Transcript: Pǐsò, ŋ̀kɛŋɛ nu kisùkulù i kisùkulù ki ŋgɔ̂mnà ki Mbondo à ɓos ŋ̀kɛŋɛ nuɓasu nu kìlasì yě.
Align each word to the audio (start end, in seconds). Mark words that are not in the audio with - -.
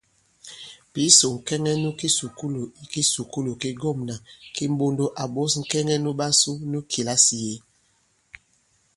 Pǐsò, 0.91 1.27
ŋ̀kɛŋɛ 1.35 1.71
nu 1.81 1.89
kisùkulù 1.99 2.61
i 2.81 2.83
kisùkulù 2.91 3.51
ki 3.61 3.69
ŋgɔ̂mnà 3.75 4.15
ki 4.55 4.63
Mbondo 4.71 5.05
à 5.21 5.23
ɓos 5.33 5.53
ŋ̀kɛŋɛ 5.61 5.95
nuɓasu 6.03 6.51
nu 6.71 6.77
kìlasì 6.91 7.35
yě. 7.47 7.55